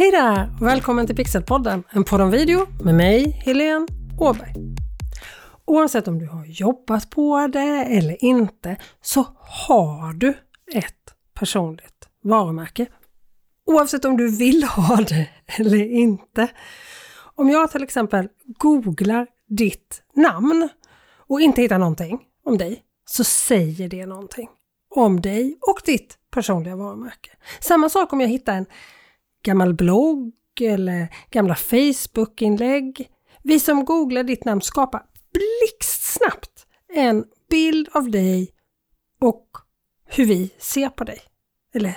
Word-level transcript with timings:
Hej 0.00 0.10
där! 0.10 0.50
Välkommen 0.60 1.06
till 1.06 1.16
Pixelpodden, 1.16 1.84
en 1.90 2.04
podd 2.04 2.20
om 2.20 2.30
video 2.30 2.66
med 2.84 2.94
mig, 2.94 3.30
Helene 3.44 3.86
Åberg. 4.18 4.54
Oavsett 5.64 6.08
om 6.08 6.18
du 6.18 6.26
har 6.26 6.44
jobbat 6.44 7.10
på 7.10 7.46
det 7.46 7.84
eller 7.84 8.24
inte 8.24 8.76
så 9.02 9.26
har 9.38 10.12
du 10.12 10.28
ett 10.74 11.14
personligt 11.34 12.08
varumärke. 12.22 12.86
Oavsett 13.66 14.04
om 14.04 14.16
du 14.16 14.36
vill 14.36 14.64
ha 14.64 14.96
det 14.96 15.28
eller 15.46 15.92
inte. 15.92 16.48
Om 17.34 17.48
jag 17.50 17.70
till 17.70 17.82
exempel 17.82 18.28
googlar 18.58 19.26
ditt 19.48 20.02
namn 20.14 20.68
och 21.28 21.40
inte 21.40 21.62
hittar 21.62 21.78
någonting 21.78 22.20
om 22.44 22.58
dig 22.58 22.82
så 23.04 23.24
säger 23.24 23.88
det 23.88 24.06
någonting 24.06 24.48
om 24.94 25.20
dig 25.20 25.58
och 25.60 25.80
ditt 25.84 26.18
personliga 26.30 26.76
varumärke. 26.76 27.30
Samma 27.60 27.88
sak 27.88 28.12
om 28.12 28.20
jag 28.20 28.28
hittar 28.28 28.54
en 28.54 28.66
gammal 29.42 29.74
blogg 29.74 30.32
eller 30.60 31.08
gamla 31.30 31.54
Facebook-inlägg. 31.54 33.10
Vi 33.42 33.60
som 33.60 33.84
googlar 33.84 34.22
ditt 34.22 34.44
namn 34.44 34.60
skapar 34.60 35.02
blixtsnabbt 35.32 36.66
en 36.92 37.24
bild 37.50 37.88
av 37.92 38.10
dig 38.10 38.50
och 39.20 39.46
hur 40.04 40.26
vi 40.26 40.54
ser 40.58 40.88
på 40.88 41.04
dig. 41.04 41.20
Eller 41.74 41.94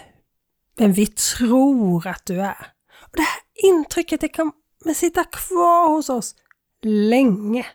vem 0.77 0.94
vi 0.94 1.08
tror 1.08 2.08
att 2.08 2.26
du 2.26 2.41
är. 2.41 2.67
Och 3.02 3.16
det 3.17 3.22
här 3.22 3.70
intrycket 3.70 4.22
det 4.22 4.30
kommer 4.30 4.94
sitta 4.94 5.23
kvar 5.23 5.89
hos 5.89 6.09
oss 6.09 6.36
länge. 6.81 7.66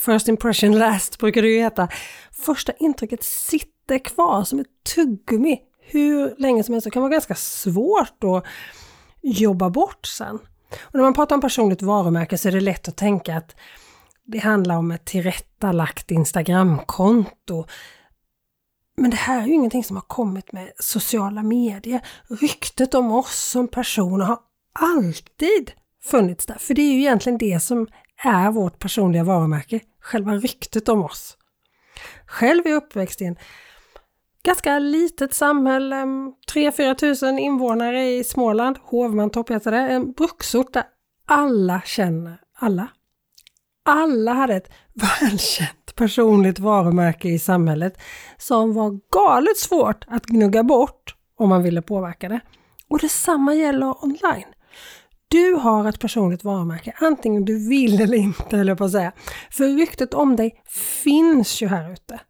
First 0.00 0.28
impression 0.28 0.78
last 0.78 1.18
brukar 1.18 1.42
det 1.42 1.48
ju 1.48 1.60
heta. 1.60 1.88
Första 2.32 2.72
intrycket 2.72 3.22
sitter 3.22 3.98
kvar 3.98 4.44
som 4.44 4.58
ett 4.58 4.84
tuggummi 4.94 5.60
hur 5.80 6.34
länge 6.38 6.64
som 6.64 6.72
helst. 6.72 6.84
Det 6.84 6.90
kan 6.90 7.02
vara 7.02 7.12
ganska 7.12 7.34
svårt 7.34 8.24
att 8.24 8.46
jobba 9.22 9.70
bort 9.70 10.06
sen. 10.06 10.38
Och 10.80 10.94
när 10.94 11.02
man 11.02 11.14
pratar 11.14 11.36
om 11.36 11.40
personligt 11.40 11.82
varumärke 11.82 12.38
så 12.38 12.48
är 12.48 12.52
det 12.52 12.60
lätt 12.60 12.88
att 12.88 12.96
tänka 12.96 13.36
att 13.36 13.56
det 14.24 14.38
handlar 14.38 14.76
om 14.76 14.90
ett 14.90 15.04
tillrättalagt 15.04 16.10
Instagramkonto. 16.10 17.66
Men 18.96 19.10
det 19.10 19.16
här 19.16 19.42
är 19.42 19.46
ju 19.46 19.52
ingenting 19.52 19.84
som 19.84 19.96
har 19.96 20.02
kommit 20.02 20.52
med 20.52 20.72
sociala 20.78 21.42
medier. 21.42 22.00
Ryktet 22.28 22.94
om 22.94 23.12
oss 23.12 23.50
som 23.50 23.68
personer 23.68 24.24
har 24.24 24.38
alltid 24.72 25.72
funnits 26.02 26.46
där. 26.46 26.58
För 26.58 26.74
det 26.74 26.82
är 26.82 26.92
ju 26.92 26.98
egentligen 26.98 27.38
det 27.38 27.60
som 27.60 27.86
är 28.24 28.50
vårt 28.50 28.78
personliga 28.78 29.24
varumärke, 29.24 29.80
själva 30.00 30.34
ryktet 30.34 30.88
om 30.88 31.04
oss. 31.04 31.36
Själv 32.26 32.66
är 32.66 32.70
jag 32.70 32.76
uppväxt 32.76 33.20
i 33.20 33.24
en 33.24 33.36
ganska 34.44 34.78
litet 34.78 35.34
samhälle, 35.34 35.96
mm, 35.96 36.32
3-4 36.52 36.94
tusen 36.94 37.38
invånare 37.38 38.10
i 38.10 38.24
Småland, 38.24 38.78
Hovmantorp 38.82 39.50
heter 39.50 39.70
det, 39.70 39.78
en 39.78 40.12
bruksort 40.12 40.72
där 40.72 40.84
alla 41.26 41.82
känner 41.84 42.40
alla. 42.58 42.88
Alla 43.84 44.32
hade 44.32 44.54
ett 44.54 44.72
välkänt 45.20 45.96
personligt 45.96 46.58
varumärke 46.58 47.28
i 47.28 47.38
samhället 47.38 48.00
som 48.38 48.74
var 48.74 48.98
galet 49.12 49.56
svårt 49.56 50.04
att 50.08 50.26
gnugga 50.26 50.62
bort 50.62 51.14
om 51.36 51.48
man 51.48 51.62
ville 51.62 51.82
påverka 51.82 52.28
det. 52.28 52.40
Och 52.88 52.98
detsamma 52.98 53.54
gäller 53.54 54.04
online. 54.04 54.46
Du 55.28 55.54
har 55.54 55.88
ett 55.88 56.00
personligt 56.00 56.44
varumärke, 56.44 56.92
antingen 57.00 57.44
du 57.44 57.68
vill 57.68 58.00
eller 58.00 58.16
inte, 58.16 58.58
eller 58.58 58.74
på 58.74 58.84
att 58.84 58.92
säga. 58.92 59.12
För 59.50 59.64
ryktet 59.64 60.14
om 60.14 60.36
dig 60.36 60.62
finns 61.02 61.62
ju 61.62 61.66
här 61.66 61.92
ute. 61.92 62.20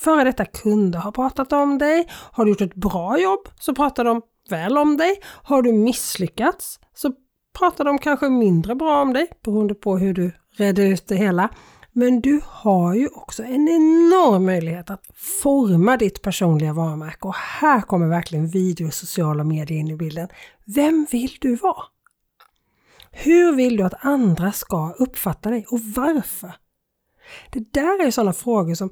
Före 0.00 0.24
detta 0.24 0.44
kunder 0.44 0.98
har 0.98 1.12
pratat 1.12 1.52
om 1.52 1.78
dig. 1.78 2.08
Har 2.10 2.44
du 2.44 2.50
gjort 2.50 2.60
ett 2.60 2.74
bra 2.74 3.18
jobb 3.18 3.48
så 3.60 3.74
pratar 3.74 4.04
de 4.04 4.22
väl 4.50 4.78
om 4.78 4.96
dig. 4.96 5.20
Har 5.24 5.62
du 5.62 5.72
misslyckats 5.72 6.80
så 6.94 7.12
pratar 7.58 7.84
de 7.84 7.98
kanske 7.98 8.28
mindre 8.28 8.74
bra 8.74 9.02
om 9.02 9.12
dig 9.12 9.28
beroende 9.44 9.74
på 9.74 9.98
hur 9.98 10.14
du 10.14 10.32
redde 10.56 10.82
ut 10.82 11.06
det 11.06 11.16
hela. 11.16 11.48
Men 11.92 12.20
du 12.20 12.40
har 12.46 12.94
ju 12.94 13.08
också 13.08 13.42
en 13.42 13.68
enorm 13.68 14.44
möjlighet 14.44 14.90
att 14.90 15.04
forma 15.42 15.96
ditt 15.96 16.22
personliga 16.22 16.72
varumärke 16.72 17.28
och 17.28 17.34
här 17.34 17.80
kommer 17.80 18.06
verkligen 18.06 18.48
video 18.48 18.86
och 18.86 18.94
sociala 18.94 19.44
medier 19.44 19.78
in 19.78 19.88
i 19.88 19.96
bilden. 19.96 20.28
Vem 20.66 21.06
vill 21.10 21.36
du 21.40 21.56
vara? 21.56 21.82
Hur 23.10 23.52
vill 23.52 23.76
du 23.76 23.82
att 23.82 24.04
andra 24.04 24.52
ska 24.52 24.94
uppfatta 24.98 25.50
dig 25.50 25.66
och 25.70 25.80
varför? 25.80 26.52
Det 27.50 27.72
där 27.72 28.06
är 28.06 28.10
sådana 28.10 28.32
frågor 28.32 28.74
som 28.74 28.90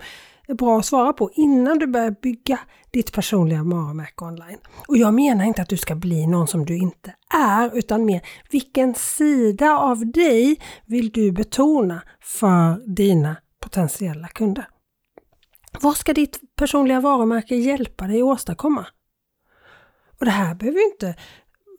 är 0.49 0.55
bra 0.55 0.79
att 0.79 0.87
svara 0.87 1.13
på 1.13 1.31
innan 1.35 1.79
du 1.79 1.87
börjar 1.87 2.11
bygga 2.23 2.59
ditt 2.91 3.13
personliga 3.13 3.63
varumärke 3.63 4.25
online. 4.25 4.59
Och 4.89 4.97
jag 4.97 5.15
menar 5.15 5.45
inte 5.45 5.63
att 5.63 5.69
du 5.69 5.77
ska 5.77 5.95
bli 5.95 6.27
någon 6.27 6.47
som 6.47 6.65
du 6.65 6.77
inte 6.77 7.15
är, 7.35 7.79
utan 7.79 8.05
mer 8.05 8.21
vilken 8.51 8.95
sida 8.95 9.79
av 9.79 10.07
dig 10.07 10.61
vill 10.87 11.11
du 11.11 11.33
betona 11.33 12.03
för 12.21 12.95
dina 12.95 13.37
potentiella 13.61 14.29
kunder? 14.29 14.69
Vad 15.81 15.97
ska 15.97 16.13
ditt 16.13 16.41
personliga 16.57 17.01
varumärke 17.01 17.57
hjälpa 17.57 18.07
dig 18.07 18.21
att 18.21 18.25
åstadkomma? 18.25 18.87
Och 20.19 20.25
det 20.25 20.31
här 20.31 20.55
behöver 20.55 20.93
inte 20.93 21.15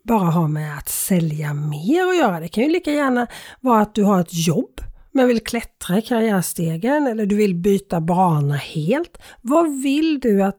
bara 0.04 0.30
ha 0.30 0.48
med 0.48 0.78
att 0.78 0.88
sälja 0.88 1.54
mer 1.54 2.06
att 2.06 2.16
göra. 2.16 2.40
Det 2.40 2.48
kan 2.48 2.64
ju 2.64 2.70
lika 2.70 2.92
gärna 2.92 3.26
vara 3.60 3.80
att 3.80 3.94
du 3.94 4.04
har 4.04 4.20
ett 4.20 4.46
jobb 4.46 4.69
men 5.12 5.28
vill 5.28 5.40
klättra 5.40 5.98
i 5.98 6.02
karriärstegen 6.02 7.06
eller 7.06 7.26
du 7.26 7.36
vill 7.36 7.54
byta 7.54 8.00
bana 8.00 8.56
helt. 8.56 9.18
Vad 9.42 9.82
vill 9.82 10.20
du 10.20 10.42
att 10.42 10.58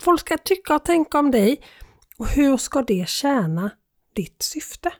folk 0.00 0.20
ska 0.20 0.38
tycka 0.38 0.74
och 0.74 0.84
tänka 0.84 1.18
om 1.18 1.30
dig? 1.30 1.62
Och 2.16 2.28
hur 2.28 2.56
ska 2.56 2.82
det 2.82 3.08
tjäna 3.08 3.70
ditt 4.14 4.42
syfte? 4.42 4.92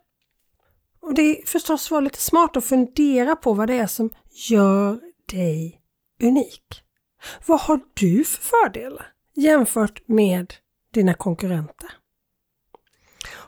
Och 1.01 1.15
det 1.15 1.23
är 1.23 1.47
förstås 1.47 1.91
vara 1.91 2.01
lite 2.01 2.23
smart 2.23 2.57
att 2.57 2.65
fundera 2.65 3.37
på 3.37 3.55
vad 3.55 3.69
det 3.69 3.75
är 3.75 3.87
som 3.87 4.11
gör 4.51 5.01
dig 5.33 5.81
unik. 6.23 6.83
Vad 7.47 7.61
har 7.61 7.81
du 7.95 8.25
för 8.25 8.43
fördelar 8.43 9.07
jämfört 9.35 10.09
med 10.09 10.55
dina 10.95 11.15
konkurrenter? 11.15 11.91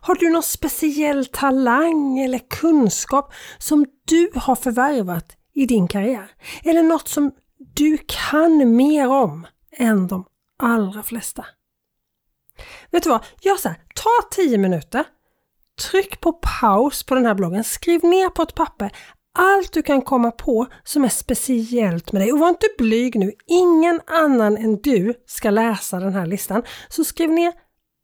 Har 0.00 0.14
du 0.14 0.30
någon 0.30 0.42
speciell 0.42 1.26
talang 1.26 2.18
eller 2.18 2.38
kunskap 2.38 3.32
som 3.58 3.86
du 4.04 4.30
har 4.34 4.56
förvärvat 4.56 5.36
i 5.54 5.66
din 5.66 5.88
karriär? 5.88 6.30
Eller 6.64 6.82
något 6.82 7.08
som 7.08 7.30
du 7.74 7.98
kan 8.06 8.76
mer 8.76 9.08
om 9.08 9.46
än 9.76 10.06
de 10.06 10.24
allra 10.58 11.02
flesta? 11.02 11.46
Vet 12.90 13.02
du 13.02 13.10
vad? 13.10 13.24
Gör 13.40 13.56
så 13.56 13.68
här, 13.68 13.78
ta 13.94 14.28
10 14.30 14.58
minuter, 14.58 15.04
tryck 15.90 16.20
på 16.20 16.32
paus 16.60 17.02
på 17.02 17.14
den 17.14 17.26
här 17.26 17.34
bloggen, 17.34 17.64
skriv 17.64 18.04
ner 18.04 18.28
på 18.28 18.42
ett 18.42 18.54
papper 18.54 18.92
allt 19.38 19.72
du 19.72 19.82
kan 19.82 20.02
komma 20.02 20.30
på 20.30 20.66
som 20.84 21.04
är 21.04 21.08
speciellt 21.08 22.12
med 22.12 22.22
dig. 22.22 22.32
Och 22.32 22.38
var 22.38 22.48
inte 22.48 22.66
blyg 22.78 23.18
nu, 23.18 23.32
ingen 23.46 24.00
annan 24.06 24.56
än 24.56 24.76
du 24.82 25.14
ska 25.26 25.50
läsa 25.50 26.00
den 26.00 26.12
här 26.12 26.26
listan. 26.26 26.62
Så 26.88 27.04
skriv 27.04 27.30
ner 27.30 27.52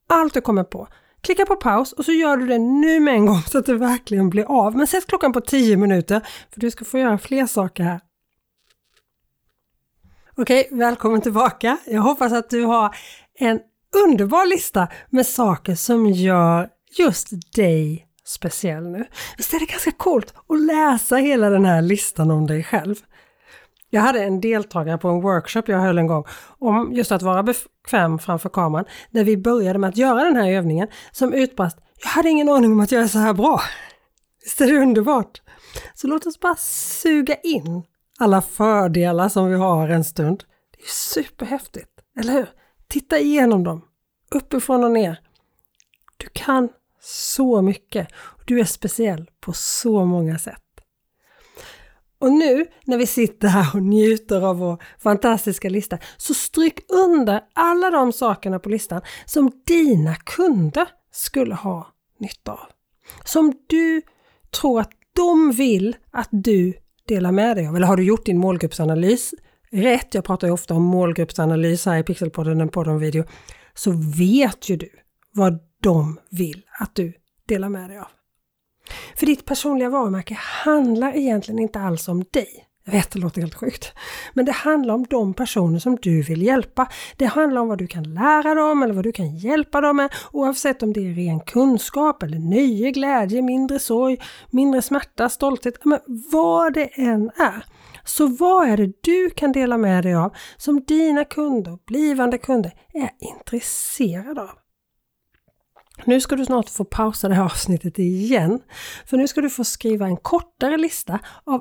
allt 0.08 0.34
du 0.34 0.40
kommer 0.40 0.64
på. 0.64 0.88
Klicka 1.24 1.46
på 1.46 1.56
paus 1.56 1.92
och 1.92 2.04
så 2.04 2.12
gör 2.12 2.36
du 2.36 2.46
det 2.46 2.58
nu 2.58 3.00
med 3.00 3.14
en 3.14 3.26
gång 3.26 3.42
så 3.42 3.58
att 3.58 3.66
det 3.66 3.74
verkligen 3.74 4.30
blir 4.30 4.44
av. 4.44 4.76
Men 4.76 4.86
sätt 4.86 5.06
klockan 5.06 5.32
på 5.32 5.40
10 5.40 5.76
minuter 5.76 6.20
för 6.52 6.60
du 6.60 6.70
ska 6.70 6.84
få 6.84 6.98
göra 6.98 7.18
fler 7.18 7.46
saker 7.46 7.84
här. 7.84 8.00
Okej, 10.36 10.68
välkommen 10.70 11.20
tillbaka. 11.20 11.78
Jag 11.86 12.02
hoppas 12.02 12.32
att 12.32 12.50
du 12.50 12.64
har 12.64 12.96
en 13.38 13.60
underbar 14.04 14.46
lista 14.46 14.88
med 15.10 15.26
saker 15.26 15.74
som 15.74 16.06
gör 16.06 16.68
just 16.98 17.28
dig 17.54 18.06
speciell 18.24 18.88
nu. 18.90 19.06
Visst 19.36 19.54
är 19.54 19.60
det 19.60 19.66
ganska 19.66 19.92
coolt 19.92 20.34
att 20.48 20.60
läsa 20.60 21.16
hela 21.16 21.50
den 21.50 21.64
här 21.64 21.82
listan 21.82 22.30
om 22.30 22.46
dig 22.46 22.64
själv? 22.64 22.96
Jag 23.94 24.00
hade 24.00 24.24
en 24.24 24.40
deltagare 24.40 24.98
på 24.98 25.08
en 25.08 25.20
workshop 25.20 25.62
jag 25.66 25.78
höll 25.78 25.98
en 25.98 26.06
gång 26.06 26.24
om 26.58 26.92
just 26.92 27.12
att 27.12 27.22
vara 27.22 27.42
bekväm 27.42 28.18
framför 28.18 28.48
kameran, 28.48 28.84
där 29.10 29.24
vi 29.24 29.36
började 29.36 29.78
med 29.78 29.88
att 29.88 29.96
göra 29.96 30.24
den 30.24 30.36
här 30.36 30.50
övningen 30.50 30.88
som 31.12 31.32
utbrast 31.32 31.78
“Jag 32.02 32.08
hade 32.08 32.30
ingen 32.30 32.48
aning 32.48 32.72
om 32.72 32.80
att 32.80 32.92
jag 32.92 33.02
är 33.02 33.06
så 33.06 33.18
här 33.18 33.32
bra!” 33.32 33.60
Visst 34.44 34.60
är 34.60 34.66
det 34.66 34.78
underbart? 34.78 35.42
Så 35.94 36.06
låt 36.06 36.26
oss 36.26 36.40
bara 36.40 36.56
suga 36.56 37.34
in 37.34 37.82
alla 38.18 38.42
fördelar 38.42 39.28
som 39.28 39.46
vi 39.48 39.56
har 39.56 39.88
en 39.88 40.04
stund. 40.04 40.44
Det 40.76 40.82
är 40.82 40.88
superhäftigt, 40.88 41.90
eller 42.20 42.32
hur? 42.32 42.48
Titta 42.88 43.18
igenom 43.18 43.64
dem, 43.64 43.84
uppifrån 44.30 44.84
och 44.84 44.90
ner. 44.90 45.20
Du 46.16 46.26
kan 46.32 46.68
så 47.00 47.62
mycket 47.62 48.08
du 48.44 48.60
är 48.60 48.64
speciell 48.64 49.30
på 49.40 49.52
så 49.52 50.04
många 50.04 50.38
sätt. 50.38 50.63
Och 52.24 52.32
nu 52.32 52.66
när 52.84 52.98
vi 52.98 53.06
sitter 53.06 53.48
här 53.48 53.76
och 53.76 53.82
njuter 53.82 54.40
av 54.40 54.58
vår 54.58 54.82
fantastiska 54.98 55.68
lista 55.68 55.98
så 56.16 56.34
stryk 56.34 56.80
under 56.88 57.40
alla 57.52 57.90
de 57.90 58.12
sakerna 58.12 58.58
på 58.58 58.68
listan 58.68 59.00
som 59.24 59.50
dina 59.66 60.14
kunder 60.14 60.88
skulle 61.12 61.54
ha 61.54 61.86
nytta 62.18 62.52
av. 62.52 62.68
Som 63.24 63.52
du 63.66 64.02
tror 64.60 64.80
att 64.80 64.90
de 65.16 65.52
vill 65.52 65.96
att 66.10 66.28
du 66.30 66.74
delar 67.08 67.32
med 67.32 67.56
dig 67.56 67.68
av. 67.68 67.76
Eller 67.76 67.86
har 67.86 67.96
du 67.96 68.04
gjort 68.04 68.26
din 68.26 68.38
målgruppsanalys 68.38 69.34
rätt? 69.70 70.14
Jag 70.14 70.24
pratar 70.24 70.46
ju 70.46 70.52
ofta 70.52 70.74
om 70.74 70.82
målgruppsanalys 70.82 71.86
här 71.86 71.98
i 71.98 72.02
Pixelpodden, 72.02 72.60
en 72.60 72.68
podd 72.68 72.88
om 72.88 72.98
video. 72.98 73.24
Så 73.74 73.90
vet 74.18 74.68
ju 74.68 74.76
du 74.76 74.88
vad 75.32 75.58
de 75.80 76.18
vill 76.30 76.62
att 76.80 76.94
du 76.94 77.12
delar 77.48 77.68
med 77.68 77.90
dig 77.90 77.98
av. 77.98 78.08
För 79.16 79.26
ditt 79.26 79.44
personliga 79.44 79.88
varumärke 79.88 80.34
handlar 80.64 81.16
egentligen 81.16 81.58
inte 81.58 81.80
alls 81.80 82.08
om 82.08 82.24
dig. 82.30 82.66
Jag 82.86 82.92
vet, 82.92 83.10
det 83.10 83.18
låter 83.18 83.40
helt 83.40 83.54
sjukt. 83.54 83.92
Men 84.32 84.44
det 84.44 84.52
handlar 84.52 84.94
om 84.94 85.06
de 85.10 85.34
personer 85.34 85.78
som 85.78 85.98
du 86.02 86.22
vill 86.22 86.42
hjälpa. 86.42 86.88
Det 87.16 87.26
handlar 87.26 87.60
om 87.60 87.68
vad 87.68 87.78
du 87.78 87.86
kan 87.86 88.14
lära 88.14 88.54
dem 88.54 88.82
eller 88.82 88.94
vad 88.94 89.04
du 89.04 89.12
kan 89.12 89.36
hjälpa 89.36 89.80
dem 89.80 89.96
med 89.96 90.12
oavsett 90.32 90.82
om 90.82 90.92
det 90.92 91.00
är 91.00 91.14
ren 91.14 91.40
kunskap 91.40 92.22
eller 92.22 92.38
nöje, 92.38 92.90
glädje, 92.90 93.42
mindre 93.42 93.78
sorg, 93.78 94.18
mindre 94.50 94.82
smärta, 94.82 95.28
stolthet. 95.28 95.84
Men 95.84 95.98
vad 96.32 96.74
det 96.74 96.86
än 96.86 97.30
är. 97.36 97.64
Så 98.04 98.26
vad 98.26 98.68
är 98.68 98.76
det 98.76 98.92
du 99.00 99.30
kan 99.30 99.52
dela 99.52 99.78
med 99.78 100.04
dig 100.04 100.14
av 100.14 100.34
som 100.56 100.84
dina 100.84 101.24
kunder, 101.24 101.78
blivande 101.86 102.38
kunder, 102.38 102.72
är 102.92 103.10
intresserade 103.20 104.42
av? 104.42 104.63
Nu 106.04 106.20
ska 106.20 106.36
du 106.36 106.44
snart 106.44 106.70
få 106.70 106.84
pausa 106.84 107.28
det 107.28 107.34
här 107.34 107.44
avsnittet 107.44 107.98
igen. 107.98 108.60
För 109.06 109.16
nu 109.16 109.28
ska 109.28 109.40
du 109.40 109.50
få 109.50 109.64
skriva 109.64 110.06
en 110.06 110.16
kortare 110.16 110.76
lista 110.76 111.18
av 111.44 111.60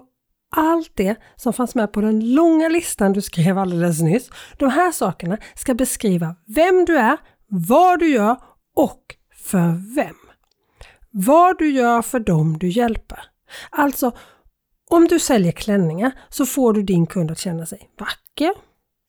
allt 0.55 0.91
det 0.93 1.15
som 1.35 1.53
fanns 1.53 1.75
med 1.75 1.91
på 1.91 2.01
den 2.01 2.33
långa 2.33 2.69
listan 2.69 3.13
du 3.13 3.21
skrev 3.21 3.57
alldeles 3.57 4.01
nyss. 4.01 4.29
De 4.57 4.69
här 4.69 4.91
sakerna 4.91 5.37
ska 5.55 5.73
beskriva 5.73 6.35
vem 6.45 6.85
du 6.85 6.97
är, 6.97 7.17
vad 7.47 7.99
du 7.99 8.09
gör 8.09 8.37
och 8.75 9.15
för 9.35 9.95
vem. 9.95 10.15
Vad 11.11 11.57
du 11.57 11.71
gör 11.71 12.01
för 12.01 12.19
dem 12.19 12.57
du 12.57 12.67
hjälper. 12.67 13.19
Alltså, 13.69 14.11
om 14.89 15.07
du 15.07 15.19
säljer 15.19 15.51
klänningar 15.51 16.11
så 16.29 16.45
får 16.45 16.73
du 16.73 16.83
din 16.83 17.07
kund 17.07 17.31
att 17.31 17.39
känna 17.39 17.65
sig 17.65 17.89
vacker, 17.99 18.53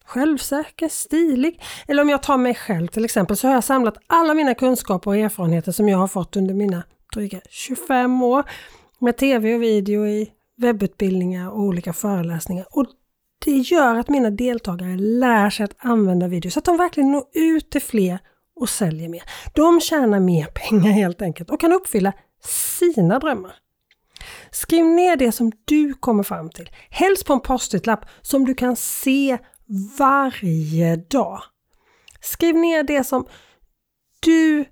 självsäker, 0.07 0.89
stilig. 0.89 1.63
Eller 1.89 2.03
om 2.03 2.09
jag 2.09 2.23
tar 2.23 2.37
mig 2.37 2.55
själv 2.55 2.87
till 2.87 3.05
exempel 3.05 3.37
så 3.37 3.47
har 3.47 3.55
jag 3.55 3.65
samlat 3.65 3.99
alla 4.07 4.35
mina 4.35 4.55
kunskaper 4.55 5.11
och 5.11 5.17
erfarenheter 5.17 5.73
som 5.73 5.89
jag 5.89 5.99
har 5.99 6.09
fått 6.09 6.37
under 6.37 6.55
mina 6.55 6.83
dryga 7.15 7.41
25 7.51 8.23
år 8.23 8.45
med 8.99 9.17
tv 9.17 9.55
och 9.55 9.63
video 9.63 10.07
i 10.07 10.31
webbutbildningar 10.57 11.51
och 11.51 11.61
olika 11.61 11.93
föreläsningar. 11.93 12.67
Och 12.71 12.87
det 13.45 13.57
gör 13.57 13.97
att 13.97 14.09
mina 14.09 14.31
deltagare 14.31 14.97
lär 14.97 15.51
sig 15.51 15.65
att 15.65 15.77
använda 15.79 16.29
video 16.29 16.51
så 16.51 16.59
att 16.59 16.65
de 16.65 16.77
verkligen 16.77 17.13
når 17.13 17.25
ut 17.33 17.71
till 17.71 17.83
fler 17.83 18.19
och 18.57 18.69
säljer 18.69 19.09
mer. 19.09 19.23
De 19.55 19.81
tjänar 19.81 20.21
mer 20.21 20.47
pengar 20.47 20.93
helt 20.93 21.23
enkelt 21.23 21.51
och 21.51 21.61
kan 21.61 21.73
uppfylla 21.73 22.13
sina 22.79 23.19
drömmar. 23.19 23.55
Skriv 24.51 24.85
ner 24.85 25.17
det 25.17 25.33
som 25.33 25.53
du 25.65 25.95
kommer 25.95 26.23
fram 26.23 26.51
till, 26.51 26.71
helst 26.91 27.27
på 27.27 27.33
en 27.33 27.41
post-it-lapp 27.41 28.07
som 28.23 28.45
du 28.45 28.55
kan 28.55 28.77
se 28.77 29.39
varje 29.99 30.97
dag. 30.97 31.43
Skriv 32.21 32.55
ner 32.55 32.83
det 32.83 33.05
som 33.05 33.27
du 34.21 34.65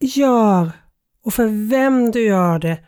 gör 0.00 0.70
och 1.24 1.34
för 1.34 1.68
vem 1.68 2.10
du 2.10 2.26
gör 2.26 2.58
det. 2.58 2.84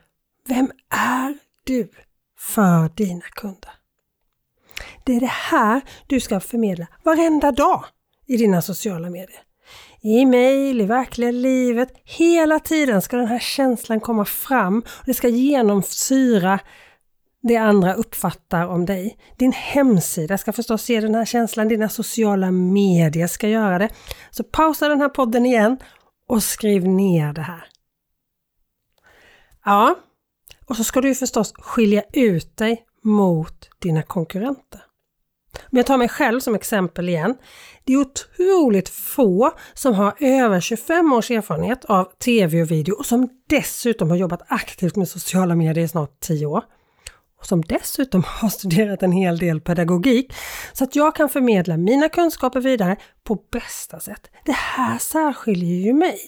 Vem 0.49 0.71
är 0.91 1.39
du 1.65 1.91
för 2.39 2.97
dina 2.97 3.25
kunder? 3.31 3.71
Det 5.05 5.17
är 5.17 5.21
det 5.21 5.27
här 5.27 5.81
du 6.07 6.21
ska 6.21 6.41
förmedla 6.41 6.87
varenda 7.05 7.53
dag 7.53 7.85
i 8.27 8.37
dina 8.37 8.63
sociala 8.63 9.11
medier. 9.11 9.43
I 10.03 10.27
mejl, 10.27 10.81
i 10.81 10.85
verkliga 10.85 11.31
livet, 11.31 11.89
hela 12.05 12.59
tiden 12.59 13.03
ska 13.03 13.17
den 13.17 13.27
här 13.27 13.39
känslan 13.39 14.01
komma 14.01 14.25
fram. 14.25 14.79
och 14.79 15.07
Det 15.07 15.15
ska 15.15 15.29
genomsyra 15.29 16.59
det 17.43 17.57
andra 17.57 17.95
uppfattar 17.95 18.67
om 18.67 18.87
dig. 18.87 19.19
Din 19.37 19.53
hemsida 19.53 20.39
ska 20.39 20.53
förstås 20.53 20.91
ge 20.91 21.01
den 21.01 21.15
här 21.15 21.25
känslan, 21.25 21.69
dina 21.69 21.89
sociala 21.89 22.51
medier 22.51 23.27
ska 23.27 23.49
göra 23.49 23.79
det. 23.79 23.89
Så 24.31 24.45
pausa 24.45 24.89
den 24.89 25.01
här 25.01 25.09
podden 25.09 25.47
igen 25.47 25.79
och 26.27 26.43
skriv 26.43 26.89
ner 26.89 27.33
det 27.33 27.43
här. 27.43 27.65
Ja, 29.65 29.95
och 30.67 30.77
så 30.77 30.85
ska 30.85 31.01
du 31.01 31.15
förstås 31.15 31.53
skilja 31.53 32.03
ut 32.13 32.57
dig 32.57 32.85
mot 33.03 33.69
dina 33.79 34.03
konkurrenter. 34.03 34.81
Om 35.73 35.77
jag 35.79 35.87
tar 35.87 35.99
mig 35.99 36.09
själv 36.09 36.41
som 36.41 36.55
exempel 36.55 37.09
igen. 37.09 37.37
Det 37.85 37.93
är 37.93 37.97
otroligt 37.97 38.89
få 38.89 39.53
som 39.75 39.95
har 39.95 40.15
över 40.21 40.61
25 40.61 41.13
års 41.13 41.31
erfarenhet 41.31 41.85
av 41.85 42.05
tv 42.05 42.63
och 42.63 42.71
video 42.71 42.95
och 42.95 43.07
som 43.07 43.29
dessutom 43.49 44.11
har 44.11 44.17
jobbat 44.17 44.43
aktivt 44.49 44.97
med 44.97 45.09
sociala 45.09 45.55
medier 45.55 45.85
i 45.85 45.89
snart 45.89 46.21
10 46.21 46.47
år 46.47 46.65
och 47.41 47.47
som 47.47 47.63
dessutom 47.63 48.23
har 48.27 48.49
studerat 48.49 49.03
en 49.03 49.13
hel 49.13 49.39
del 49.39 49.61
pedagogik 49.61 50.33
så 50.73 50.85
att 50.85 50.97
jag 50.97 51.15
kan 51.15 51.29
förmedla 51.29 51.77
mina 51.77 52.09
kunskaper 52.09 52.61
vidare 52.61 52.97
på 53.25 53.35
bästa 53.53 54.01
sätt. 54.01 54.31
Det 54.45 54.57
här 54.57 54.99
särskiljer 54.99 55.87
ju 55.87 55.93
mig. 55.93 56.19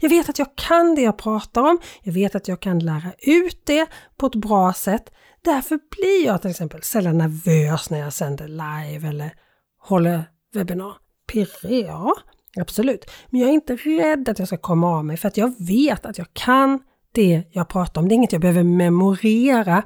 Jag 0.00 0.10
vet 0.10 0.28
att 0.28 0.38
jag 0.38 0.56
kan 0.56 0.94
det 0.94 1.02
jag 1.02 1.18
pratar 1.18 1.62
om, 1.62 1.78
jag 2.02 2.12
vet 2.12 2.34
att 2.34 2.48
jag 2.48 2.60
kan 2.60 2.78
lära 2.78 3.12
ut 3.18 3.62
det 3.64 3.86
på 4.16 4.26
ett 4.26 4.34
bra 4.34 4.72
sätt. 4.72 5.12
Därför 5.44 5.78
blir 5.96 6.26
jag 6.26 6.42
till 6.42 6.50
exempel 6.50 6.82
sällan 6.82 7.18
nervös 7.18 7.90
när 7.90 7.98
jag 7.98 8.12
sänder 8.12 8.48
live 8.48 9.08
eller 9.08 9.30
håller 9.78 10.24
webbinar. 10.54 10.94
Pirrig? 11.32 11.86
Ja, 11.86 12.14
absolut. 12.56 13.10
Men 13.28 13.40
jag 13.40 13.50
är 13.50 13.54
inte 13.54 13.76
rädd 13.76 14.28
att 14.28 14.38
jag 14.38 14.48
ska 14.48 14.56
komma 14.56 14.96
av 14.96 15.04
mig 15.04 15.16
för 15.16 15.28
att 15.28 15.36
jag 15.36 15.54
vet 15.58 16.06
att 16.06 16.18
jag 16.18 16.26
kan 16.32 16.78
det 17.12 17.42
jag 17.50 17.68
pratar 17.68 18.00
om. 18.00 18.08
Det 18.08 18.12
är 18.12 18.16
inget 18.16 18.32
jag 18.32 18.40
behöver 18.40 18.62
memorera 18.62 19.82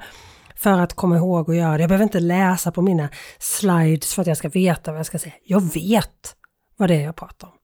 för 0.56 0.78
att 0.80 0.94
komma 0.94 1.16
ihåg 1.16 1.50
att 1.50 1.56
göra 1.56 1.76
det. 1.76 1.82
Jag 1.82 1.88
behöver 1.88 2.02
inte 2.02 2.20
läsa 2.20 2.72
på 2.72 2.82
mina 2.82 3.08
slides 3.38 4.14
för 4.14 4.22
att 4.22 4.28
jag 4.28 4.36
ska 4.36 4.48
veta 4.48 4.92
vad 4.92 4.98
jag 4.98 5.06
ska 5.06 5.18
säga. 5.18 5.34
Jag 5.44 5.60
vet 5.74 6.36
vad 6.76 6.90
det 6.90 6.94
är 6.94 7.04
jag 7.04 7.16
pratar 7.16 7.48
om. 7.48 7.54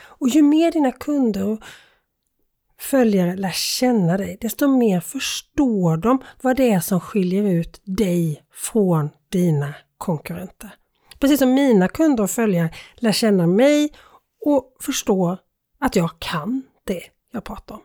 Och 0.00 0.28
ju 0.28 0.42
mer 0.42 0.72
dina 0.72 0.92
kunder 0.92 1.44
och 1.44 1.60
följare 2.78 3.36
lär 3.36 3.50
känna 3.50 4.16
dig, 4.16 4.38
desto 4.40 4.68
mer 4.68 5.00
förstår 5.00 5.96
de 5.96 6.22
vad 6.42 6.56
det 6.56 6.70
är 6.70 6.80
som 6.80 7.00
skiljer 7.00 7.42
ut 7.42 7.80
dig 7.84 8.42
från 8.52 9.10
dina 9.28 9.74
konkurrenter. 9.98 10.70
Precis 11.18 11.38
som 11.38 11.54
mina 11.54 11.88
kunder 11.88 12.24
och 12.24 12.30
följare 12.30 12.70
lär 12.94 13.12
känna 13.12 13.46
mig 13.46 13.90
och 14.46 14.76
förstår 14.80 15.38
att 15.80 15.96
jag 15.96 16.10
kan 16.18 16.62
det 16.84 17.02
jag 17.32 17.44
pratar 17.44 17.74
om. 17.74 17.80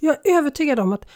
Jag 0.00 0.26
är 0.26 0.38
övertygad 0.38 0.80
om 0.80 0.92
att 0.92 1.08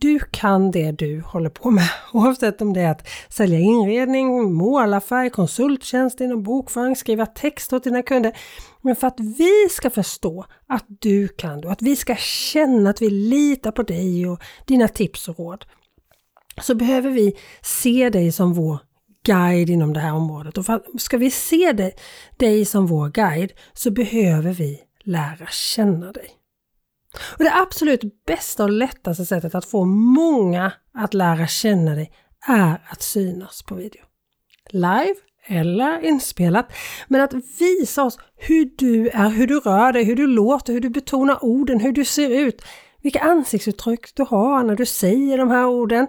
du 0.00 0.18
kan 0.30 0.70
det 0.70 0.92
du 0.92 1.20
håller 1.20 1.50
på 1.50 1.70
med, 1.70 1.88
oavsett 2.12 2.62
om 2.62 2.72
det 2.72 2.80
är 2.80 2.90
att 2.90 3.08
sälja 3.28 3.58
inredning, 3.58 4.54
måla 4.54 5.00
färg, 5.00 5.30
konsulttjänst 5.30 6.20
inom 6.20 6.42
bokföring, 6.42 6.96
skriva 6.96 7.26
text 7.26 7.72
åt 7.72 7.84
dina 7.84 8.02
kunder. 8.02 8.36
Men 8.82 8.96
för 8.96 9.06
att 9.06 9.20
vi 9.20 9.68
ska 9.70 9.90
förstå 9.90 10.44
att 10.66 10.84
du 10.88 11.28
kan 11.28 11.60
det 11.60 11.66
och 11.66 11.72
att 11.72 11.82
vi 11.82 11.96
ska 11.96 12.16
känna 12.16 12.90
att 12.90 13.02
vi 13.02 13.10
litar 13.10 13.70
på 13.70 13.82
dig 13.82 14.28
och 14.28 14.40
dina 14.66 14.88
tips 14.88 15.28
och 15.28 15.38
råd 15.38 15.64
så 16.62 16.74
behöver 16.74 17.10
vi 17.10 17.36
se 17.62 18.10
dig 18.10 18.32
som 18.32 18.54
vår 18.54 18.78
guide 19.26 19.70
inom 19.70 19.92
det 19.92 20.00
här 20.00 20.12
området. 20.12 20.58
Och 20.58 20.66
för 20.66 20.72
att 20.72 20.84
ska 20.98 21.18
vi 21.18 21.30
se 21.30 21.72
dig, 21.72 21.94
dig 22.36 22.64
som 22.64 22.86
vår 22.86 23.08
guide 23.08 23.52
så 23.72 23.90
behöver 23.90 24.52
vi 24.52 24.80
lära 25.04 25.46
känna 25.46 26.12
dig. 26.12 26.30
Och 27.38 27.44
Det 27.44 27.54
absolut 27.54 28.24
bästa 28.26 28.64
och 28.64 28.70
lättaste 28.70 29.26
sättet 29.26 29.54
att 29.54 29.64
få 29.64 29.84
många 29.84 30.72
att 30.94 31.14
lära 31.14 31.46
känna 31.46 31.94
dig 31.94 32.12
är 32.48 32.82
att 32.88 33.02
synas 33.02 33.62
på 33.62 33.74
video. 33.74 34.02
Live 34.70 35.14
eller 35.46 36.04
inspelat, 36.04 36.72
men 37.08 37.20
att 37.20 37.34
visa 37.58 38.04
oss 38.04 38.18
hur 38.36 38.70
du 38.78 39.08
är, 39.08 39.28
hur 39.28 39.46
du 39.46 39.60
rör 39.60 39.92
dig, 39.92 40.04
hur 40.04 40.16
du 40.16 40.26
låter, 40.26 40.72
hur 40.72 40.80
du 40.80 40.90
betonar 40.90 41.44
orden, 41.44 41.80
hur 41.80 41.92
du 41.92 42.04
ser 42.04 42.30
ut, 42.30 42.62
vilka 43.02 43.20
ansiktsuttryck 43.20 44.14
du 44.14 44.22
har 44.22 44.64
när 44.64 44.76
du 44.76 44.86
säger 44.86 45.38
de 45.38 45.50
här 45.50 45.66
orden. 45.66 46.06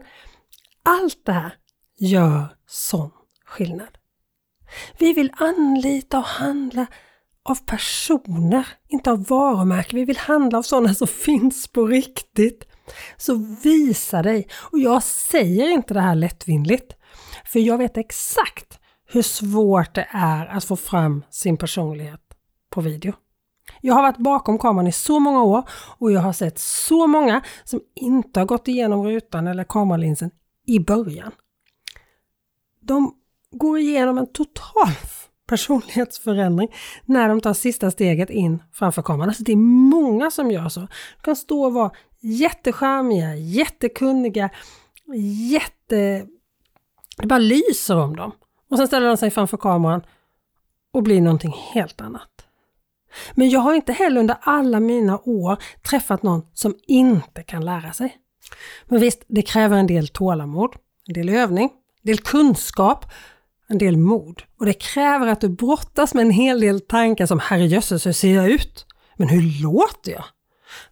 Allt 0.84 1.26
det 1.26 1.32
här 1.32 1.54
gör 2.00 2.46
sån 2.68 3.12
skillnad. 3.46 3.98
Vi 5.00 5.14
vill 5.14 5.32
anlita 5.38 6.18
och 6.18 6.24
handla 6.24 6.86
av 7.50 7.56
personer, 7.56 8.68
inte 8.88 9.12
av 9.12 9.24
varumärken. 9.24 10.00
Vi 10.00 10.06
vill 10.06 10.18
handla 10.18 10.58
av 10.58 10.62
sådana 10.62 10.94
som 10.94 11.08
finns 11.08 11.68
på 11.68 11.86
riktigt. 11.86 12.64
Så 13.18 13.58
visa 13.64 14.22
dig! 14.22 14.48
Och 14.72 14.80
jag 14.80 15.04
säger 15.04 15.70
inte 15.70 15.94
det 15.94 16.02
här 16.02 16.16
lättvindigt, 16.16 16.94
för 17.46 17.60
jag 17.60 17.78
vet 17.78 17.98
exakt 17.98 18.80
hur 19.06 19.22
svårt 19.22 19.96
det 19.96 20.08
är 20.12 20.46
att 20.46 20.64
få 20.64 20.76
fram 20.76 21.24
sin 21.30 21.58
personlighet 21.58 22.22
på 22.70 22.82
video. 22.82 23.14
Jag 23.82 23.96
har 23.96 24.02
varit 24.02 24.18
bakom 24.18 24.60
kameran 24.60 24.88
i 24.88 24.92
så 24.92 25.20
många 25.20 25.44
år 25.44 25.70
och 25.98 26.12
jag 26.12 26.22
har 26.22 26.34
sett 26.34 26.60
så 26.60 27.08
många 27.08 27.42
som 27.64 27.82
inte 27.96 28.40
har 28.40 28.46
gått 28.46 28.68
igenom 28.68 29.04
rutan 29.04 29.48
eller 29.48 29.64
kameralinsen 29.64 30.32
i 30.66 30.80
början. 30.80 31.32
De 32.82 33.16
går 33.52 33.80
igenom 33.80 34.18
en 34.18 34.34
total 34.34 34.92
personlighetsförändring 35.48 36.70
när 37.06 37.30
de 37.30 37.42
tar 37.42 37.54
sista 37.54 37.92
steget 37.92 38.30
in 38.30 38.64
framför 38.74 39.02
kameran. 39.02 39.30
Alltså 39.30 39.44
det 39.44 39.52
är 39.52 39.56
många 39.90 40.32
som 40.32 40.52
gör 40.52 40.70
så. 40.70 40.80
De 40.80 40.88
kan 41.22 41.36
stå 41.36 41.66
och 41.66 41.74
vara 41.74 41.92
jättecharmiga, 42.20 43.36
jättekunniga, 43.36 44.50
jätte... 45.52 46.26
Det 47.18 47.28
bara 47.28 47.40
lyser 47.40 47.98
om 47.98 48.16
dem. 48.16 48.32
Och 48.70 48.78
sen 48.78 48.88
ställer 48.88 49.08
de 49.08 49.18
sig 49.18 49.32
framför 49.32 49.58
kameran 49.58 50.02
och 50.94 51.04
blir 51.04 51.22
någonting 51.22 51.56
helt 51.74 52.02
annat. 52.02 52.30
Men 53.36 53.50
jag 53.50 53.60
har 53.60 53.74
inte 53.74 53.94
heller 53.94 54.20
under 54.20 54.38
alla 54.42 54.80
mina 54.80 55.20
år 55.20 55.58
träffat 55.90 56.24
någon 56.24 56.42
som 56.54 56.76
inte 56.88 57.44
kan 57.44 57.66
lära 57.66 57.94
sig. 57.94 58.18
Men 58.86 59.00
visst, 59.00 59.24
det 59.28 59.42
kräver 59.42 59.78
en 59.78 59.88
del 59.88 60.08
tålamod, 60.08 60.76
en 61.08 61.14
del 61.14 61.30
övning, 61.30 61.64
en 62.04 62.08
del 62.08 62.18
kunskap, 62.18 63.06
en 63.70 63.78
del 63.78 63.98
mod. 63.98 64.42
Och 64.60 64.66
det 64.66 64.74
kräver 64.74 65.28
att 65.28 65.42
du 65.42 65.50
brottas 65.50 66.14
med 66.14 66.22
en 66.22 66.32
hel 66.32 66.60
del 66.60 66.82
tankar 66.82 67.26
som 67.26 67.40
herrejösses, 67.40 68.06
hur 68.06 68.12
ser 68.12 68.36
jag 68.36 68.50
ut? 68.50 68.86
Men 69.16 69.28
hur 69.28 69.64
låter 69.64 70.12
jag? 70.12 70.26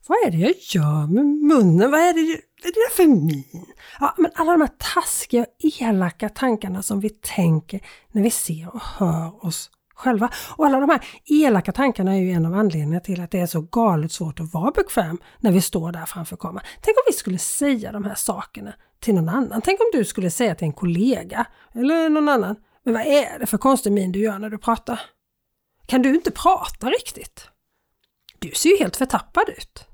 Vad 0.07 0.17
är 0.25 0.31
det 0.31 0.37
jag 0.37 0.53
gör 0.59 1.07
med 1.07 1.25
munnen? 1.25 1.91
Vad 1.91 1.99
är 1.99 2.13
det, 2.13 2.41
vad 2.63 2.69
är 2.69 2.89
det 2.89 2.95
för 2.95 3.07
min? 3.07 3.65
Ja, 3.99 4.15
men 4.17 4.31
alla 4.35 4.51
de 4.51 4.61
här 4.61 4.71
taskiga 4.95 5.41
och 5.41 5.81
elaka 5.81 6.29
tankarna 6.29 6.83
som 6.83 6.99
vi 6.99 7.09
tänker 7.09 7.81
när 8.11 8.23
vi 8.23 8.31
ser 8.31 8.75
och 8.75 8.81
hör 8.81 9.45
oss 9.45 9.69
själva. 9.95 10.29
Och 10.57 10.65
alla 10.65 10.79
de 10.79 10.89
här 10.89 11.05
elaka 11.25 11.71
tankarna 11.71 12.15
är 12.15 12.19
ju 12.19 12.31
en 12.31 12.45
av 12.45 12.53
anledningarna 12.53 12.99
till 12.99 13.21
att 13.21 13.31
det 13.31 13.39
är 13.39 13.47
så 13.47 13.61
galet 13.61 14.11
svårt 14.11 14.39
att 14.39 14.53
vara 14.53 14.71
bekväm 14.71 15.17
när 15.39 15.51
vi 15.51 15.61
står 15.61 15.91
där 15.91 16.05
framför 16.05 16.37
kameran. 16.37 16.65
Tänk 16.81 16.97
om 16.97 17.03
vi 17.07 17.13
skulle 17.13 17.37
säga 17.37 17.91
de 17.91 18.05
här 18.05 18.15
sakerna 18.15 18.73
till 18.99 19.15
någon 19.15 19.29
annan. 19.29 19.61
Tänk 19.61 19.79
om 19.79 19.89
du 19.93 20.05
skulle 20.05 20.31
säga 20.31 20.55
till 20.55 20.65
en 20.65 20.73
kollega 20.73 21.45
eller 21.73 22.09
någon 22.09 22.29
annan. 22.29 22.55
Men 22.83 22.93
vad 22.93 23.05
är 23.05 23.39
det 23.39 23.45
för 23.45 23.57
konstig 23.57 23.91
min 23.91 24.11
du 24.11 24.19
gör 24.19 24.39
när 24.39 24.49
du 24.49 24.57
pratar? 24.57 25.01
Kan 25.85 26.01
du 26.01 26.15
inte 26.15 26.31
prata 26.31 26.89
riktigt? 26.89 27.49
Du 28.39 28.51
ser 28.51 28.69
ju 28.69 28.77
helt 28.77 28.95
förtappad 28.95 29.49
ut. 29.49 29.87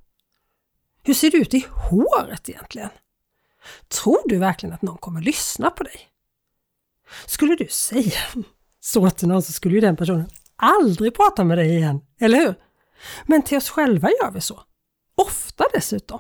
Hur 1.03 1.13
ser 1.13 1.31
du 1.31 1.41
ut 1.41 1.53
i 1.53 1.65
håret 1.69 2.49
egentligen? 2.49 2.89
Tror 3.87 4.21
du 4.25 4.37
verkligen 4.37 4.75
att 4.75 4.81
någon 4.81 4.97
kommer 4.97 5.21
lyssna 5.21 5.69
på 5.69 5.83
dig? 5.83 6.07
Skulle 7.25 7.55
du 7.55 7.67
säga 7.67 8.19
så 8.93 9.09
till 9.09 9.27
någon 9.27 9.41
så 9.41 9.51
skulle 9.51 9.75
ju 9.75 9.81
den 9.81 9.95
personen 9.95 10.29
aldrig 10.55 11.15
prata 11.15 11.43
med 11.43 11.57
dig 11.57 11.75
igen, 11.75 12.01
eller 12.19 12.37
hur? 12.37 12.55
Men 13.25 13.41
till 13.41 13.57
oss 13.57 13.69
själva 13.69 14.09
gör 14.09 14.31
vi 14.31 14.41
så. 14.41 14.61
Ofta 15.15 15.63
dessutom. 15.73 16.19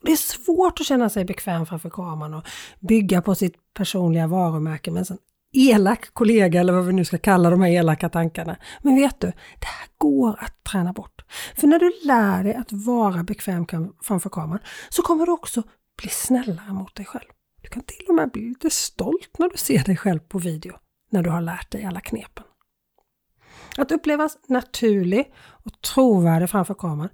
Det 0.00 0.12
är 0.12 0.16
svårt 0.16 0.80
att 0.80 0.86
känna 0.86 1.08
sig 1.08 1.24
bekväm 1.24 1.66
framför 1.66 1.90
kameran 1.90 2.34
och 2.34 2.44
bygga 2.80 3.22
på 3.22 3.34
sitt 3.34 3.54
personliga 3.74 4.26
varumärke 4.26 4.90
med 4.90 5.00
en 5.00 5.04
sån 5.04 5.18
elak 5.52 6.14
kollega 6.14 6.60
eller 6.60 6.72
vad 6.72 6.86
vi 6.86 6.92
nu 6.92 7.04
ska 7.04 7.18
kalla 7.18 7.50
de 7.50 7.60
här 7.60 7.70
elaka 7.70 8.08
tankarna. 8.08 8.56
Men 8.82 8.94
vet 8.94 9.20
du, 9.20 9.26
det 9.60 9.66
här 9.66 9.88
går 9.98 10.36
att 10.40 10.64
träna 10.64 10.92
bort. 10.92 11.24
För 11.56 11.66
när 11.66 11.78
du 11.78 11.92
lär 12.04 12.44
dig 12.44 12.54
att 12.54 12.72
vara 12.72 13.22
bekväm 13.22 13.66
framför 14.02 14.30
kameran 14.30 14.60
så 14.88 15.02
kommer 15.02 15.26
du 15.26 15.32
också 15.32 15.62
bli 16.02 16.08
snällare 16.08 16.72
mot 16.72 16.94
dig 16.94 17.06
själv. 17.06 17.28
Du 17.62 17.68
kan 17.68 17.82
till 17.82 18.06
och 18.08 18.14
med 18.14 18.30
bli 18.30 18.42
lite 18.42 18.70
stolt 18.70 19.30
när 19.38 19.48
du 19.48 19.56
ser 19.56 19.84
dig 19.84 19.96
själv 19.96 20.18
på 20.18 20.38
video, 20.38 20.74
när 21.12 21.22
du 21.22 21.30
har 21.30 21.40
lärt 21.40 21.70
dig 21.70 21.84
alla 21.84 22.00
knepen. 22.00 22.44
Att 23.78 23.92
upplevas 23.92 24.38
naturlig 24.48 25.32
och 25.48 25.80
trovärdig 25.80 26.50
framför 26.50 26.74
kameran, 26.74 27.08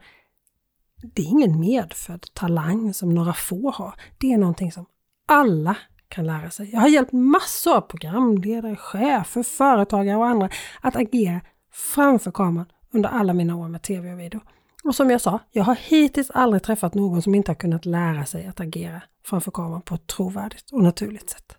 det 1.02 1.22
är 1.22 1.26
ingen 1.26 1.60
medfödd 1.60 2.26
talang 2.34 2.94
som 2.94 3.14
några 3.14 3.32
få 3.32 3.70
har. 3.70 3.94
Det 4.18 4.32
är 4.32 4.38
någonting 4.38 4.72
som 4.72 4.86
alla 5.26 5.76
kan 6.08 6.26
lära 6.26 6.50
sig. 6.50 6.70
Jag 6.72 6.80
har 6.80 6.88
hjälpt 6.88 7.12
massor 7.12 7.76
av 7.76 7.80
programledare, 7.80 8.76
chefer, 8.76 9.42
företagare 9.42 10.16
och 10.16 10.26
andra 10.26 10.48
att 10.80 10.96
agera 10.96 11.40
framför 11.72 12.30
kameran 12.30 12.66
under 12.90 13.08
alla 13.08 13.34
mina 13.34 13.56
år 13.56 13.68
med 13.68 13.82
tv 13.82 14.12
och 14.12 14.20
video. 14.20 14.40
Och 14.84 14.94
som 14.94 15.10
jag 15.10 15.20
sa, 15.20 15.38
jag 15.50 15.64
har 15.64 15.74
hittills 15.74 16.30
aldrig 16.30 16.62
träffat 16.62 16.94
någon 16.94 17.22
som 17.22 17.34
inte 17.34 17.50
har 17.50 17.56
kunnat 17.56 17.86
lära 17.86 18.24
sig 18.24 18.46
att 18.46 18.60
agera 18.60 19.02
framför 19.24 19.50
kameran 19.50 19.82
på 19.82 19.94
ett 19.94 20.06
trovärdigt 20.06 20.70
och 20.72 20.82
naturligt 20.82 21.30
sätt. 21.30 21.56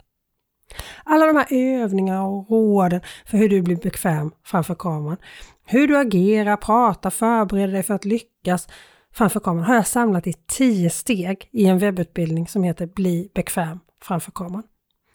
Alla 1.04 1.26
de 1.26 1.36
här 1.36 1.48
övningarna 1.50 2.26
och 2.26 2.50
råden 2.50 3.02
för 3.26 3.38
hur 3.38 3.50
du 3.50 3.62
blir 3.62 3.76
bekväm 3.76 4.32
framför 4.46 4.76
kameran, 4.76 5.18
hur 5.66 5.88
du 5.88 5.98
agerar, 5.98 6.58
pratar, 6.58 7.10
förbereder 7.10 7.74
dig 7.74 7.84
för 7.84 7.94
att 7.94 8.06
lyckas 8.06 8.68
framför 9.14 9.40
kameran 9.40 9.66
har 9.66 9.76
jag 9.76 9.88
samlat 9.88 10.28
i 10.28 10.34
tio 10.34 10.90
steg 10.90 11.50
i 11.52 11.66
en 11.66 11.80
webbutbildning 11.80 12.48
som 12.48 12.64
heter 12.64 12.86
Bli 12.88 13.32
bekväm 13.34 13.80
framför 14.02 14.32
kameran. 14.32 14.64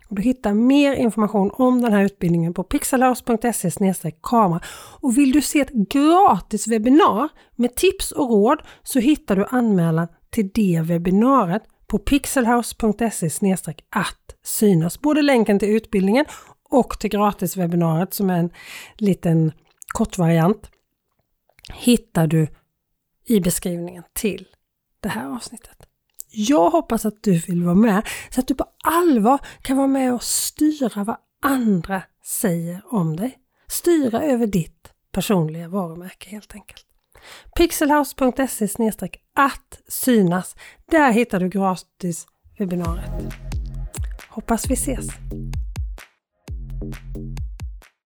Och 0.09 0.17
du 0.17 0.23
hittar 0.23 0.55
mer 0.55 0.95
information 0.95 1.51
om 1.55 1.83
den 1.83 1.93
här 1.93 2.05
utbildningen 2.05 2.55
på 2.55 2.65
pixelhouse.se 2.65 4.11
kamera. 4.23 4.61
Och 5.01 5.19
vill 5.19 5.33
du 5.33 5.43
se 5.43 5.61
ett 5.61 5.73
gratis 5.73 6.69
webbinar 6.69 7.29
med 7.57 7.75
tips 7.75 8.13
och 8.13 8.31
råd 8.31 8.63
så 8.83 8.99
hittar 8.99 9.37
du 9.37 9.47
anmälan 9.51 10.09
till 10.31 10.51
det 10.55 10.81
webbinariet 10.85 11.63
på 11.95 11.99
pixelhouse.se 11.99 13.57
att 13.91 14.35
synas. 14.43 15.01
Både 15.01 15.23
länken 15.23 15.59
till 15.59 15.69
utbildningen 15.69 16.25
och 16.71 16.99
till 16.99 17.11
gratiswebbinariet 17.11 18.15
som 18.15 18.31
är 18.31 18.39
en 18.39 18.51
liten 18.97 19.53
kortvariant 19.89 20.71
hittar 21.73 22.27
du 22.27 22.49
i 23.27 23.41
beskrivningen 23.41 24.03
till 24.13 24.47
det 25.01 25.09
här 25.09 25.37
avsnittet. 25.37 25.87
Jag 26.31 26.71
hoppas 26.71 27.07
att 27.07 27.23
du 27.23 27.39
vill 27.39 27.63
vara 27.65 27.75
med 27.75 28.09
så 28.31 28.41
att 28.41 28.49
du 28.49 28.55
på 28.55 28.67
allvar 28.85 29.41
kan 29.63 29.77
vara 29.77 29.87
med 29.87 30.15
och 30.15 30.23
styra 30.23 31.05
vad 31.05 31.17
andra 31.43 32.03
säger 32.25 32.83
om 32.95 33.17
dig. 33.17 33.39
Styra 33.67 34.23
över 34.23 34.47
ditt 34.47 34.93
personliga 35.13 35.69
varumärke 35.69 36.31
helt 36.31 36.55
enkelt. 36.55 36.84
Pixelhouse.se 37.57 38.69
att 39.35 39.81
synas. 39.89 40.57
Där 40.91 41.13
hittar 41.13 41.41
du 41.41 41.49
gratis 41.49 42.27
webbinariet. 42.59 43.11
Hoppas 44.29 44.71
vi 44.71 44.75
ses! 44.75 45.07